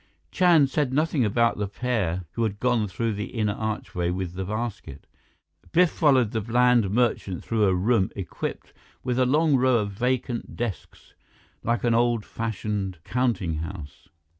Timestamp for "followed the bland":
5.91-6.89